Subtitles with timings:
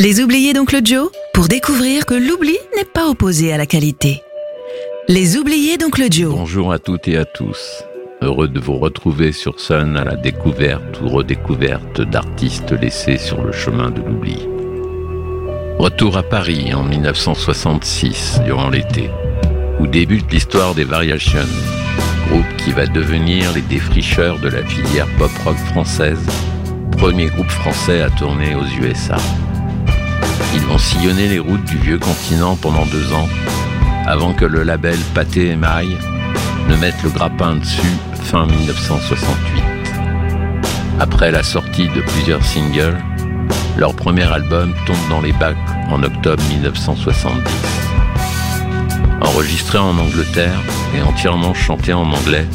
[0.00, 4.22] Les oubliés d'Oncle Joe pour découvrir que l'oubli n'est pas opposé à la qualité.
[5.08, 6.30] Les oubliés d'Oncle Joe.
[6.30, 7.82] Bonjour à toutes et à tous.
[8.22, 13.50] Heureux de vous retrouver sur Sun à la découverte ou redécouverte d'artistes laissés sur le
[13.50, 14.38] chemin de l'oubli.
[15.80, 19.10] Retour à Paris en 1966, durant l'été,
[19.80, 21.40] où débute l'histoire des Variations,
[22.28, 26.24] groupe qui va devenir les défricheurs de la filière pop-rock française,
[26.92, 29.16] premier groupe français à tourner aux USA.
[30.54, 33.28] Ils vont sillonner les routes du vieux continent pendant deux ans,
[34.06, 35.96] avant que le label Pâté et Maille
[36.68, 39.62] ne mette le grappin dessus fin 1968.
[41.00, 42.98] Après la sortie de plusieurs singles,
[43.76, 45.56] leur premier album tombe dans les bacs
[45.90, 47.42] en octobre 1970.
[49.20, 50.60] Enregistré en Angleterre
[50.96, 52.46] et entièrement chanté en anglais,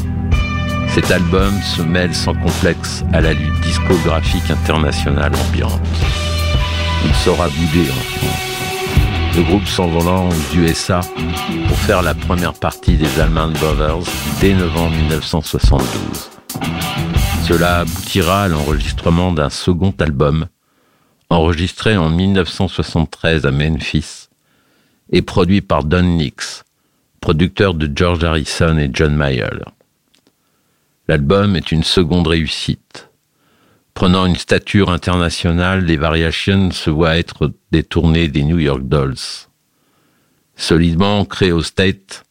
[0.88, 5.80] cet album se mêle sans complexe à la lutte discographique internationale ambiante
[7.04, 9.36] il sera boudé en France.
[9.36, 11.00] Le groupe s'envolant aux USA
[11.68, 14.04] pour faire la première partie des Allman Brothers
[14.40, 16.30] dès novembre 1972.
[17.46, 20.46] Cela aboutira à l'enregistrement d'un second album,
[21.30, 24.28] enregistré en 1973 à Memphis
[25.10, 26.64] et produit par Don Nix,
[27.20, 29.50] producteur de George Harrison et John Mayer.
[31.08, 33.10] L'album est une seconde réussite.
[33.94, 39.46] Prenant une stature internationale, les Variations se voient être détournées des New York Dolls.
[40.56, 42.24] Solidement ancrés au State,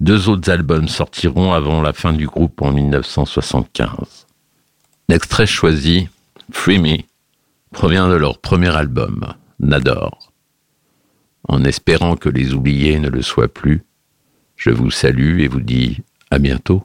[0.00, 4.26] deux autres albums sortiront avant la fin du groupe en 1975.
[5.08, 6.08] L'extrait choisi,
[6.50, 6.98] Free Me,
[7.70, 10.32] provient de leur premier album, Nador.
[11.48, 13.84] En espérant que les oubliés ne le soient plus,
[14.56, 16.84] je vous salue et vous dis à bientôt.